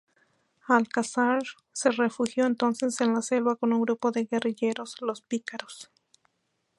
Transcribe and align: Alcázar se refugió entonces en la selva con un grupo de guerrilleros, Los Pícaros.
Alcázar 0.67 1.43
se 1.73 1.91
refugió 1.91 2.47
entonces 2.47 2.99
en 3.01 3.13
la 3.13 3.21
selva 3.21 3.55
con 3.55 3.71
un 3.71 3.83
grupo 3.83 4.09
de 4.09 4.23
guerrilleros, 4.25 4.99
Los 4.99 5.21
Pícaros. 5.21 5.91